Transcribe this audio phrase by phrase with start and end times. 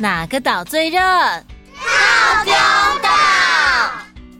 [0.00, 0.98] 哪个岛最热？
[0.98, 2.54] 套丁
[3.02, 3.10] 岛。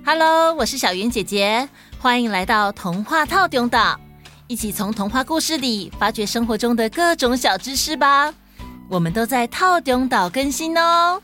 [0.06, 4.00] Hello，我是小云姐姐，欢迎来到童话套丁岛，
[4.46, 8.32] 一起从童话故事里发掘生活中的各种小知识吧。
[8.88, 11.20] 我们都在套丁岛更新哦。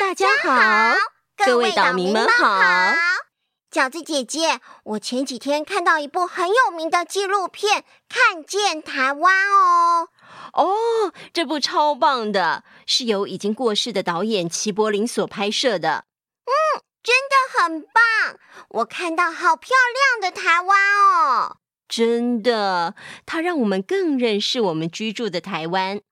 [0.00, 0.96] 大家好，
[1.44, 2.94] 各位岛民们好。
[3.72, 10.08] 饺子姐姐，我前几天看到一部很有名的纪录片《看见台湾》哦。
[10.52, 16.04] 哦，这部超棒的，是由已经过世的导演齐柏林所拍摄的。
[16.44, 16.52] 嗯，
[17.02, 18.38] 真的很棒，
[18.68, 19.70] 我看到好漂
[20.20, 21.56] 亮的台湾哦。
[21.88, 22.94] 真的，
[23.24, 26.02] 它让我们更认识我们居住的台湾。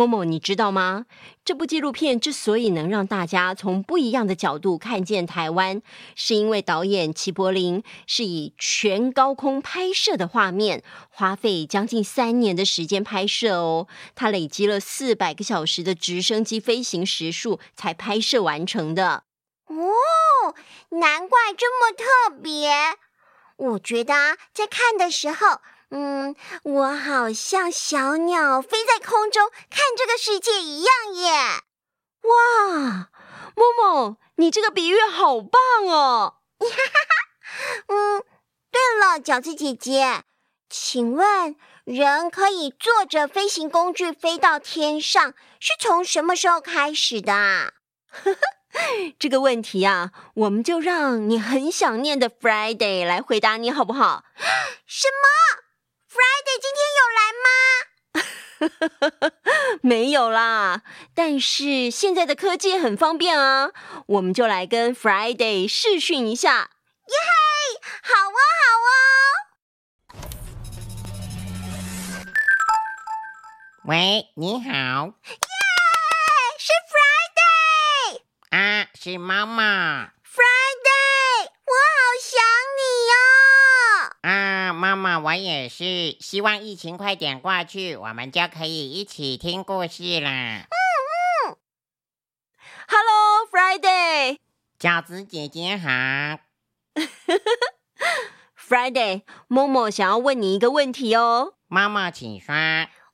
[0.00, 0.06] 哎。
[0.06, 1.04] 某某，你知道吗？
[1.44, 5.82] 这部纪录片之所以能让大家从不一样的角度看见台湾，
[6.14, 13.88] 是因为导演齐柏林是以全高空拍摄的画面，花费将近三年的时间拍摄哦。
[14.14, 19.24] 他累积了四百个小时的直升机飞行时数才拍摄完成的。
[19.66, 20.54] 哦，
[20.98, 22.70] 难怪这么特别。
[23.56, 25.60] 我觉得，在看的时候。
[25.90, 31.32] 嗯，我好像小鸟飞在空中看这个世界一样耶！
[32.22, 33.10] 哇，
[33.56, 36.36] 默默，你这个比喻好棒哦！
[36.58, 38.22] 哈哈，嗯，
[38.70, 40.22] 对了，饺子姐姐，
[40.68, 47.72] 请问人可以坐着飞行工具飞到天上，是从什么时候开始的啊？
[48.10, 48.38] 呵呵，
[49.18, 54.22] 这个问题啊，我们就让你很想念的 Friday 来回答你好不好？
[54.86, 55.62] 什么
[56.10, 57.48] ？Friday 今天有来吗？
[59.80, 60.82] 没有啦，
[61.14, 63.70] 但是现在的科技很方便啊，
[64.06, 66.70] 我们就来跟 Friday 试训一下。
[67.06, 67.30] 耶嘿，
[68.02, 68.98] 好哦，好哦。
[73.84, 74.68] 喂，你好。
[74.68, 75.12] 耶，
[76.58, 78.20] 是 Friday。
[78.50, 80.10] 啊，是妈妈。
[84.80, 90.30] 妈妈，我也是，希望疫情快点过去，我们就可以一起听故事啦。
[90.30, 90.72] 嗯
[91.50, 91.56] 嗯。
[92.88, 94.38] Hello，Friday。
[94.78, 95.90] 饺子姐姐好。
[98.56, 101.52] Friday，默默想要问你一个问题哦。
[101.68, 102.54] 妈妈，请说。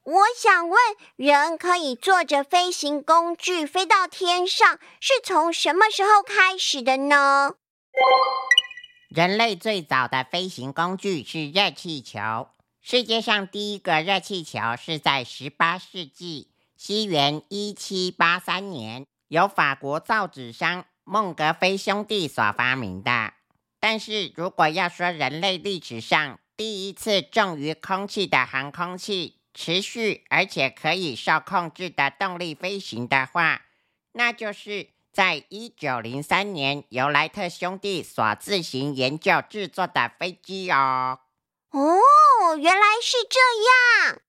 [0.05, 0.79] 我想问，
[1.17, 7.57] 人可以坐着飞行工具飞到天上，是从什么时候开始的呢？
[9.09, 12.49] 人类最早的飞行工具是热气球。
[12.83, 23.35] 世界上第一个热气球是在十八世纪，西元一七八三年，由法国造纸商孟格菲兄弟所发明的。
[23.79, 33.63] 但是如果要说人类历史上第一次重于空气的航空器，持续而且可以受控制的动力飞行的话，
[34.13, 34.96] 那就是。
[35.17, 41.21] 在一九零三年，由莱特兄弟所自行研究制作的飞机哦。
[41.71, 43.41] 哦，原来是这
[44.11, 44.21] 样。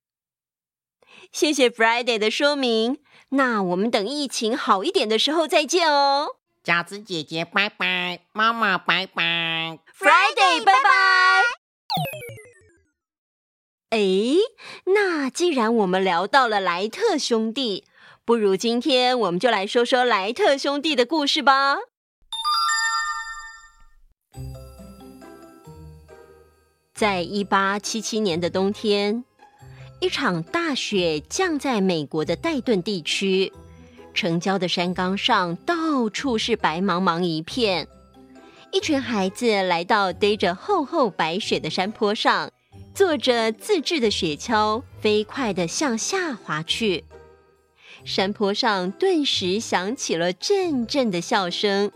[1.30, 3.00] 谢谢 Friday 的说明。
[3.32, 6.38] 那我们等疫情好一点的时候再见哦。
[6.64, 8.22] 饺子姐姐，拜拜。
[8.32, 9.80] 妈妈，拜拜。
[9.94, 11.44] Friday，拜拜。
[13.90, 14.00] 哎，
[14.86, 17.84] 那既然我们聊到了莱特兄弟。
[18.28, 21.78] 不如今天我们就来说说莱特兄弟的故事吧。
[26.94, 29.24] 在一八七七年的冬天，
[30.02, 33.54] 一场大雪降在美国的戴顿地区，
[34.14, 37.88] 城郊的山岗上到处是白茫茫一片。
[38.74, 42.52] 一群孩子来到堆着厚厚白雪的山坡上，
[42.94, 47.06] 坐着自制的雪橇，飞快的向下滑去。
[48.08, 51.92] 山坡上顿时响起了阵阵的笑声，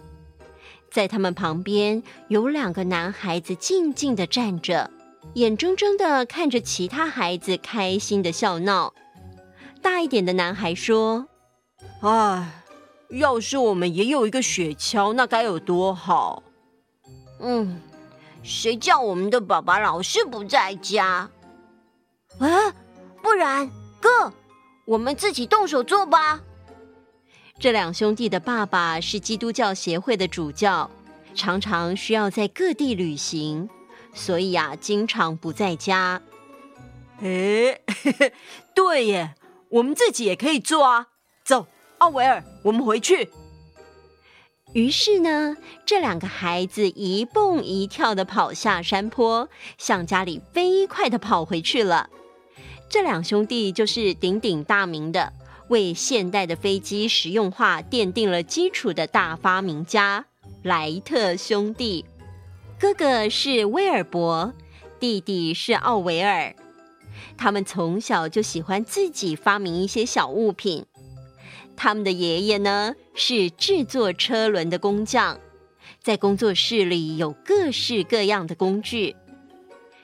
[0.91, 4.91] 在他们旁边有两个男孩子静静的站着，
[5.35, 8.93] 眼睁睁的看着其他孩子开心的笑闹。
[9.81, 11.27] 大一点的男孩说
[12.03, 12.61] ：“唉，
[13.11, 16.43] 要是我们也有一个雪橇，那该有多好
[17.39, 17.79] ！”“嗯，
[18.43, 21.29] 谁叫我们的爸爸老是不在家
[22.37, 22.75] ？”“啊，
[23.23, 23.71] 不然，
[24.01, 24.33] 哥。”
[24.85, 26.41] 我们自己动手做吧。
[27.59, 30.89] 这两兄弟的爸爸是基督教协会的主教，
[31.35, 33.69] 常常需要在各地旅行，
[34.13, 36.21] 所以啊，经常不在家。
[37.21, 37.79] 哎，
[38.73, 39.35] 对耶，
[39.69, 41.09] 我们自己也可以做啊。
[41.43, 41.67] 走，
[41.99, 43.29] 奥维尔，我们回去。
[44.73, 52.09] 于是呢，这两个孩子一蹦一跳的跑下山坡，向家里飞快的跑回去了。
[52.91, 55.31] 这两兄弟就是鼎鼎大名的，
[55.69, 60.25] 为现代的飞机实用化奠定了基础的大发明家——
[60.61, 62.03] 莱特兄弟。
[62.77, 64.53] 哥哥是威尔伯，
[64.99, 66.53] 弟弟是奥维尔。
[67.37, 70.85] 他们从小就喜欢自己发明一些小物品。
[71.77, 75.39] 他们的爷爷呢，是制作车轮的工匠，
[76.03, 79.15] 在工作室里有各式各样的工具。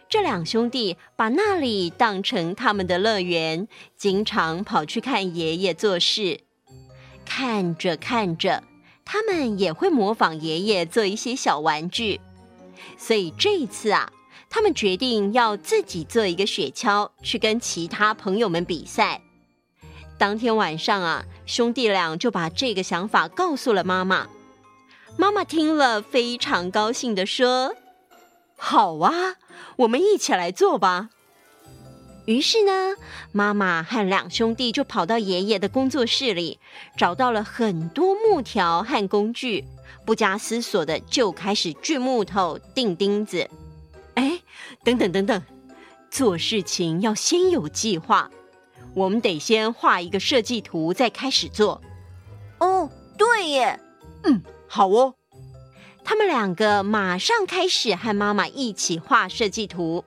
[0.09, 3.67] 这两兄弟把那里当成他们的乐园，
[3.97, 6.41] 经常跑去看爷爷做事。
[7.25, 8.63] 看着看着，
[9.03, 12.21] 他们也会模仿爷爷做一些小玩具。
[12.97, 14.11] 所以这一次啊，
[14.49, 19.21] 他们决定要自己做一个雪橇，去跟其他朋友们比赛。
[20.17, 24.27] 当天晚上啊，兄弟俩就把这个想法告诉了妈妈。
[25.17, 27.75] 妈妈听了，非常高兴地说
[28.57, 29.35] ：“好啊，
[29.77, 31.09] 我们一起来做吧。”
[32.25, 32.95] 于是呢，
[33.31, 36.59] 妈妈和两兄弟就跑到爷爷的工作室里，
[36.97, 39.63] 找到了很多木条和工具，
[40.05, 43.49] 不加思索的就开始锯木头、钉钉子。
[44.15, 44.41] 哎，
[44.83, 45.41] 等等等等，
[46.11, 48.29] 做事情要先有计划。
[48.93, 51.81] 我们得先画一个设计图，再开始做。
[52.59, 53.79] 哦，对耶，
[54.23, 55.13] 嗯，好哦。
[56.09, 60.05] 他们两个马上开始和妈妈一起画设计图。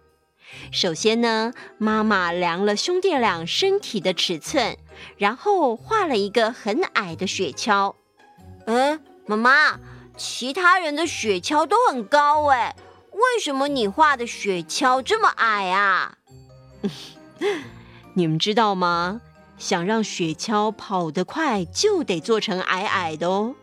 [0.72, 4.78] 首先呢，妈妈量了兄弟俩身体的尺寸，
[5.18, 7.96] 然后画了一个很矮的雪橇。
[8.64, 9.78] 嗯，妈妈，
[10.16, 12.74] 其他人的雪橇都很高哎，
[13.12, 16.16] 为什么你画的雪橇这么矮啊？
[18.16, 19.20] 你们知道吗？
[19.58, 23.54] 想让雪橇跑得快，就得做成矮矮的哦，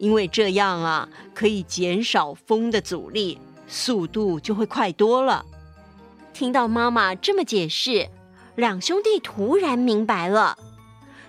[0.00, 3.38] 因为这样啊，可以减少风的阻力，
[3.68, 5.44] 速度就会快多了。
[6.32, 8.08] 听到妈妈这么解释，
[8.56, 10.56] 两兄弟突然明白了：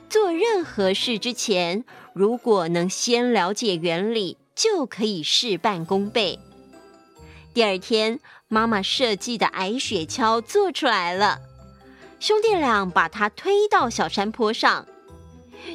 [0.10, 1.84] 做任何事之前，
[2.14, 6.40] 如果能先了解原理，就可以事半功倍。
[7.54, 11.40] 第二天，妈妈设计的矮雪橇做出来了。
[12.22, 14.88] 兄弟俩把他推到小山坡上，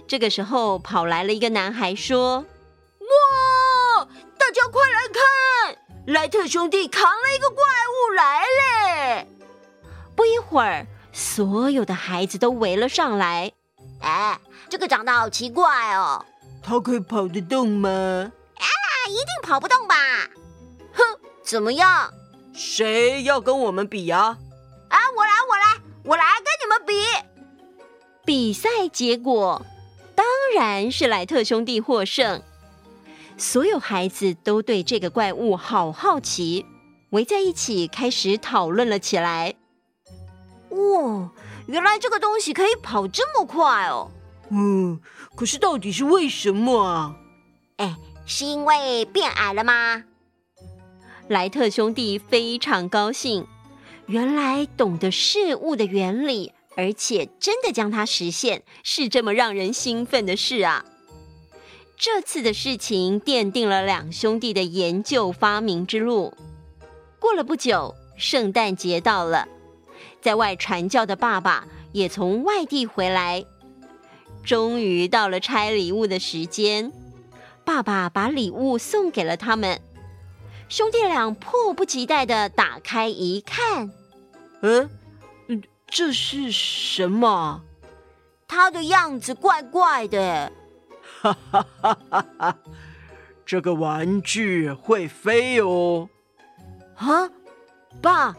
[0.08, 2.46] 这个时候跑来了一个男孩，说
[3.08, 4.04] ：“哇，
[4.38, 9.26] 大家快来看，莱特兄弟扛了一个怪物来嘞！”
[10.16, 13.52] 不一会儿，所有的孩子都围了上来。
[14.00, 16.24] 哎，这个长得好奇怪哦，
[16.62, 17.88] 他可以跑得动吗？
[17.90, 18.66] 啊，
[19.08, 19.94] 一定跑不动吧？
[20.94, 21.04] 哼，
[21.42, 22.12] 怎么样？
[22.54, 24.38] 谁要跟我们比呀？
[24.88, 25.82] 啊，我来，我来。
[26.04, 26.94] 我来跟你们比。
[28.24, 29.66] 比赛结果
[30.14, 30.24] 当
[30.54, 32.40] 然是莱特兄弟获胜。
[33.38, 36.64] 所有孩子都对这个怪物好好奇，
[37.10, 39.54] 围在一起开始讨论了起来。
[40.70, 41.30] 哇，
[41.66, 44.10] 原来这个东西可以跑这么快哦！
[44.50, 45.00] 嗯，
[45.34, 47.16] 可是到底是为什么啊？
[47.76, 50.04] 哎，是因为变矮了吗？
[51.28, 53.46] 莱特兄弟非常高兴。
[54.06, 60.84] 原来懂得事物的原理，而且真的将它实现，是这么让人兴奋的事啊！
[61.98, 66.34] 这次的事情奠定了两兄弟的研究发明之路。
[67.18, 69.48] 过了不久，圣诞节到了，
[70.20, 73.46] 在外传教的爸爸也从外地回来，
[74.44, 76.92] 终于到了拆礼物的时间。
[77.64, 79.80] 爸爸把礼物送给了他们。
[80.68, 83.90] 兄弟俩迫不及待的打开一看，
[84.60, 84.90] 嗯，
[85.86, 87.62] 这是什么？
[88.46, 90.52] 他的样子怪怪的。
[91.20, 92.58] 哈哈哈哈哈！
[93.44, 96.08] 这个玩具会飞哦。
[96.96, 97.30] 啊，
[98.00, 98.36] 爸，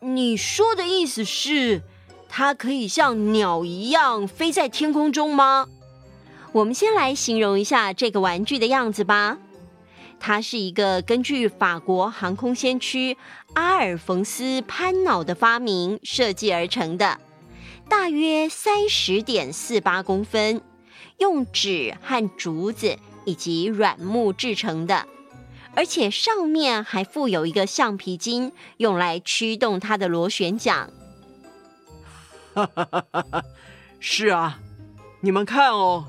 [0.00, 1.82] 你说的意思是
[2.28, 5.66] 它可以像鸟一样飞在天空中吗？
[6.52, 9.38] 我们先来形容一下这个玩具的样子吧。
[10.20, 13.16] 它是一个根据法国航空先驱
[13.54, 17.20] 阿尔冯斯·潘瑙的发明设计而成的，
[17.88, 20.60] 大约三十点四八公分，
[21.18, 25.06] 用纸和竹子以及软木制成的，
[25.74, 30.90] 而且上面还附有一个橡皮筋，用来驱动它的螺旋桨。
[32.54, 33.44] 哈哈哈哈哈！
[34.00, 34.58] 是啊，
[35.20, 36.06] 你们看哦。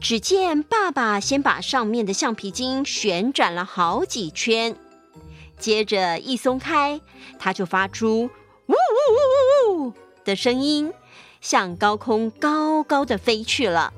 [0.00, 4.74] 只见爸爸先把上面的橡皮筋旋转了好几圈，
[5.58, 7.00] 接着一松开，
[7.38, 8.30] 它就发出
[8.66, 9.92] “呜呜呜呜呜”
[10.24, 10.90] 的声音，
[11.40, 13.92] 向高空高高的飞去了。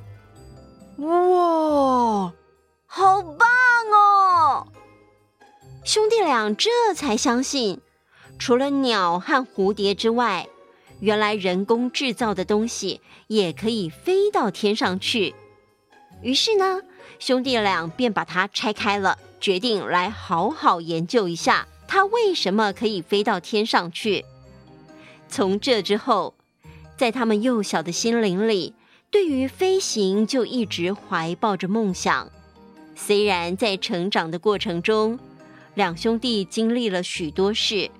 [0.99, 2.33] 哇，
[2.87, 3.49] 好棒
[3.93, 4.67] 哦！
[5.85, 7.81] 兄弟俩这才相信，
[8.39, 10.49] 除了鸟和蝴蝶之外，
[11.01, 15.35] 原来人工制造的东西也可以飞到天上去。
[16.23, 16.83] 于是呢，
[17.19, 24.25] 兄弟俩便把它拆开了，决定来好好研究一下它为什么可以飞到天上去。
[25.29, 26.35] 从这之后，
[27.03, 28.75] 在他们幼小的心灵里，
[29.11, 32.31] 对于飞行就一直怀抱着梦想。
[32.95, 35.19] 虽然在成长的过程中，
[35.75, 37.91] 两兄弟经历了许多事。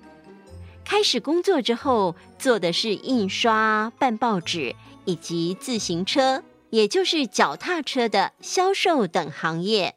[0.85, 9.95] 开始工作之后，做的是印刷、办报纸以及自行车，也就是脚踏车的销售等行业。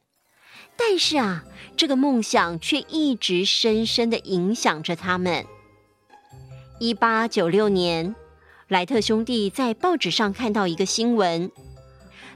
[0.76, 1.44] 但是啊，
[1.76, 5.46] 这个梦想却一直深深的影响着他们。
[6.80, 8.16] 一八九六年，
[8.68, 11.52] 莱特兄弟在报纸上看到一个新闻，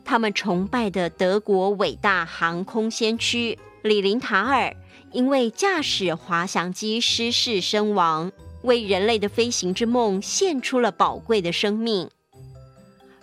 [0.04, 4.76] 他们崇拜的德国伟大航空先驱李林塔尔。
[5.10, 8.30] 因为驾驶滑翔机失事身亡，
[8.62, 12.08] 为人类的飞行之梦献出了宝贵的生命。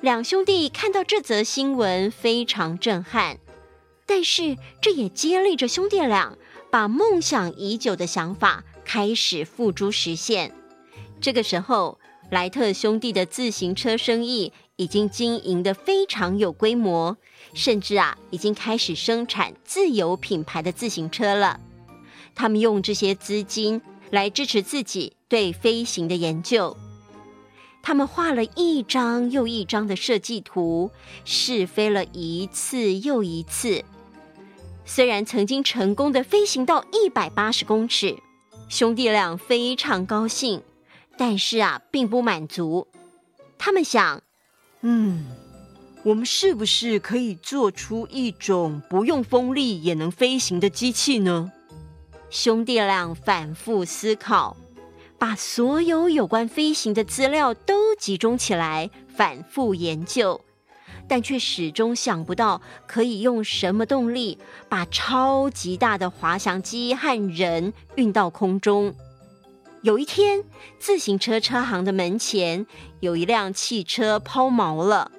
[0.02, 3.38] 两兄弟看到这则新闻非常震撼，
[4.06, 6.38] 但是这也激励着兄弟俩
[6.70, 10.54] 把梦想已久的想法开始付诸实现。
[11.22, 11.98] 这个时候，
[12.30, 17.16] 莱特兄弟的自行车生意已经经营得非常有规模，
[17.54, 21.60] 甚至啊，已经开始生产自有品牌的自行车了。
[22.36, 23.82] 他们用这些资金
[24.12, 26.76] 来支持自己对飞行的研究。
[27.82, 30.92] 他们画了一张又一张的设计图，
[31.24, 33.86] 试飞了一次又一次。
[34.84, 38.18] 虽然曾经成功的飞行到一百八十公尺，
[38.68, 40.62] 兄弟俩非常高兴，
[41.18, 42.88] 但是啊，并不满足。
[43.58, 44.22] 他们想，
[44.82, 45.26] 嗯，
[46.04, 51.52] 我们是不是可以做出一种不用风力也能飞行的机器呢？
[52.30, 54.56] 兄弟俩反复思考，
[55.18, 60.40] 把所有有关飞行的资料都集中起来，反复研究，
[61.08, 64.38] 但却始终想不到可以用什么动力
[64.70, 68.94] 把超级大的滑翔机和人运到空中。
[69.84, 70.44] 有一天，
[70.80, 72.66] 自行车车行的门前
[73.00, 75.12] 有一辆汽车抛锚了，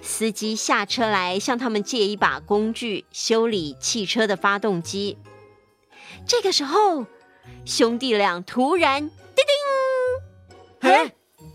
[0.00, 5.18] 司机下车来向他们借一把工具修理汽车的发动机。
[6.26, 7.06] 这个时候，
[7.64, 9.44] 兄弟俩突然叮
[10.80, 11.12] 叮，哎，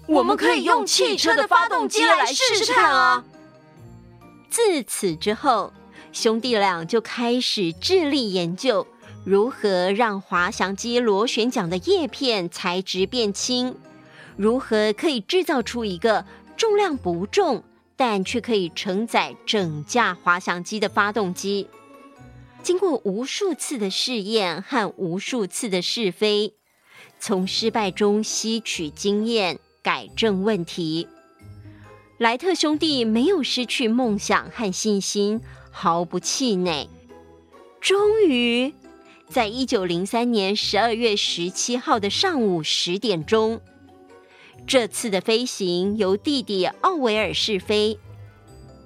[0.08, 3.24] 我们可以用汽车的发动机来试试看啊！
[4.50, 5.74] 自此之后，
[6.12, 8.86] 兄弟俩就开始致力研究
[9.26, 13.76] 如何让滑翔机螺旋桨的叶片材质变轻，
[14.36, 16.26] 如何可以制造出一个
[16.58, 17.64] 重量不重，
[17.96, 21.68] 但却可以承载整架滑翔机的发动机。
[22.62, 26.54] 经过无数次的试验和无数次的试飞，
[27.20, 31.08] 从失败中吸取经验，改正问题。
[32.18, 36.90] 莱特兄弟没有失去梦想和信心，毫不气馁。
[37.82, 38.74] 终于，
[39.30, 43.62] 在一九零三年十二月十七号的上午十点钟，
[44.68, 48.00] 这次的飞行由弟弟奥维尔试飞。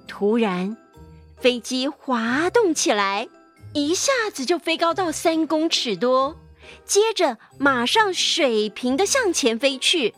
[0.06, 0.76] 突然，
[1.36, 3.28] 飞机滑动起来。
[3.74, 6.40] 一下子就飞高到三公尺多，
[6.86, 10.14] 接着马上水平的向前飞去，耶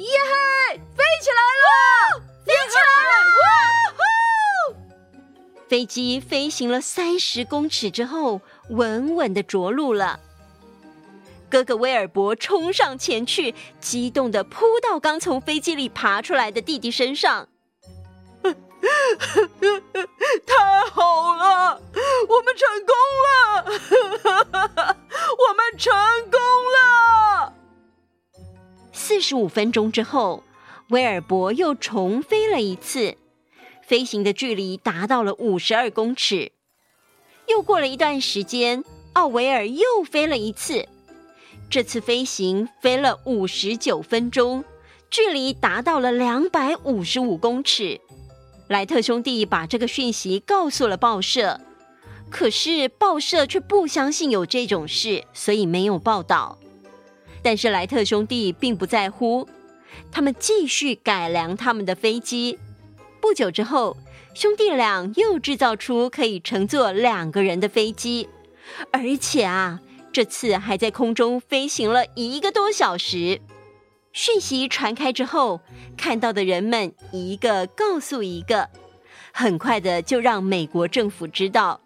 [0.00, 3.24] 嘿，飞起来了，飞起来了！
[3.38, 3.48] 哇！
[5.68, 10.20] 飞机飞行了三十公尺之后，稳稳的着陆了。
[11.50, 17.48] 哥哥威尔伯冲上前去，激动的扑到刚从飞机里爬出来的弟弟身上。
[20.46, 21.80] 太好了，
[22.28, 22.94] 我们成功
[23.24, 23.64] 了！
[25.38, 25.92] 我们成
[26.30, 26.38] 功
[26.74, 27.54] 了！
[28.92, 30.44] 四十五分钟之后，
[30.90, 33.16] 威尔伯又重飞了一次，
[33.82, 36.52] 飞行的距离达到了五十二公尺。
[37.48, 40.86] 又过了一段时间，奥维尔又飞了一次，
[41.70, 44.62] 这次飞行飞了五十九分钟，
[45.10, 48.00] 距离达到了两百五十五公尺。
[48.68, 51.58] 莱特兄弟把这个讯息告诉了报社，
[52.28, 56.58] 可是报社却不相信有这种事，所以没有报道。
[57.42, 59.48] 但是莱特兄弟并不在乎，
[60.12, 62.58] 他们继续改良他们的飞机。
[63.22, 63.96] 不久之后，
[64.38, 68.28] 兄弟俩又制造出可以乘坐两个人的飞机，
[68.92, 69.80] 而且啊，
[70.12, 73.40] 这次还在空中飞行了一个多小时。
[74.12, 75.60] 讯息传开之后，
[75.96, 78.68] 看到的人们一个告诉一个，
[79.32, 81.80] 很快的就让美国政府知道。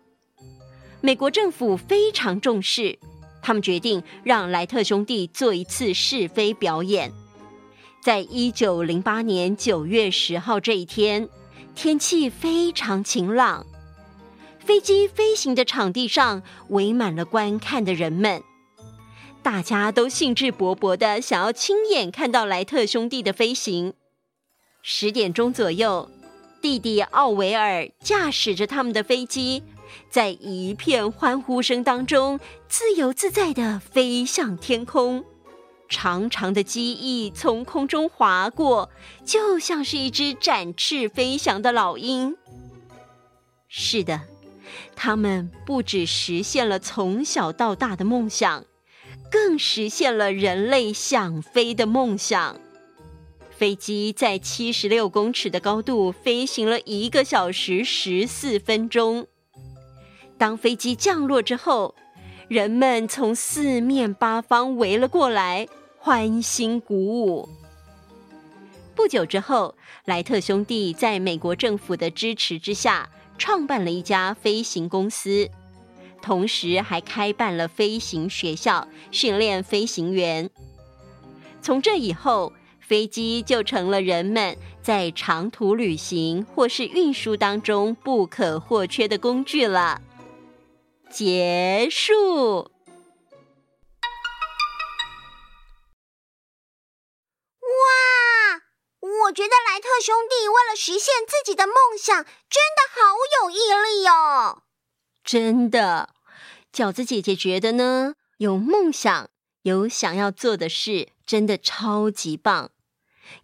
[1.01, 2.99] 美国政府非常重视，
[3.41, 7.11] 他们决定让莱特兄弟做一次试飞表演。
[8.03, 11.27] 在一九零八年九月十号这一天，
[11.75, 13.67] 天气非常晴朗，
[14.61, 18.43] 飞机飞行的场地上围满了观看的人们，
[19.43, 23.95] 大家都兴致勃勃的想要亲眼看到莱特兄弟的飞行。
[24.83, 26.09] 十点钟左右，
[26.61, 29.65] 弟弟奥维尔驾驶着他们的飞机，
[30.09, 32.39] 在一片欢呼声当中，
[32.69, 35.25] 自由自在的飞向天空。
[35.93, 38.89] 长长的机翼从空中划过，
[39.27, 42.35] 就像是一只展翅飞翔的老鹰。
[43.69, 44.23] 是的，
[44.97, 48.65] 他们不只实现了从小到大的梦想，
[49.31, 52.57] 更实现了人类想飞的梦想。
[53.51, 59.27] 飞机在七十六公尺的高度飞行了一个小时十四分钟。
[60.39, 61.95] 当飞机降落之后，
[62.49, 65.69] 人们从四面八方围了过来。
[66.05, 67.49] 欢欣鼓舞。
[68.93, 75.49] 不久之后，莱特兄弟在美国政府的支持之下，创办了一家飞行公司，
[76.21, 80.51] 同时还开办了飞行学校，训练飞行员。
[81.61, 90.03] 从这以后，飞机就成了人们在长途旅行或是运输当中不可或缺的工具了。
[91.09, 92.73] 结束。
[99.33, 104.65] 我觉得莱特兄弟为了实现自己的梦想，真的好有毅力哦！
[105.25, 106.11] 真的，
[106.71, 109.31] 饺子姐姐觉得呢，有梦想、
[109.63, 112.73] 有想要做的事，真的超级棒。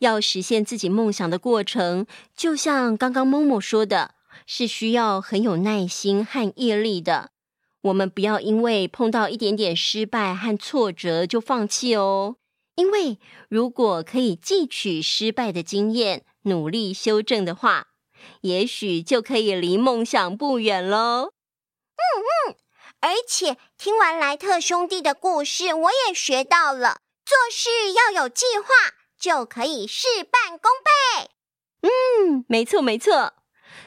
[0.01, 4.15] 要实现自己梦想的过程，就像刚刚默默说的，
[4.47, 7.31] 是需要很有耐心和毅力的。
[7.81, 12.37] 我们不要因为碰到一点点失败和挫折就放弃哦。
[12.79, 13.19] 因为
[13.49, 17.89] 如果可以汲取失败的经验，努力修正的话，
[18.43, 21.33] 也许就可以离梦想不远喽。
[21.97, 22.55] 嗯嗯，
[23.01, 28.69] 而且听完莱特兄弟的故事，我也学到了做事要有计划，
[29.19, 31.31] 就可以事半功倍。
[31.83, 33.35] 嗯，没错没错。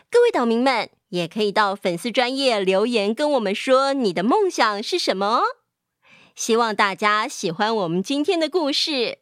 [0.09, 5.43] 各位岛民们也可以到粉丝专业留言跟我们说你的梦想是什么哦。
[6.41, 9.19] 希望大家喜欢我们今天的故事，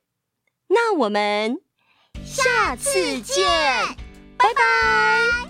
[0.69, 1.57] 那我们
[2.23, 3.45] 下次见，
[4.37, 5.48] 拜拜。